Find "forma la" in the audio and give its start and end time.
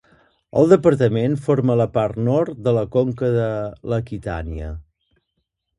1.47-1.87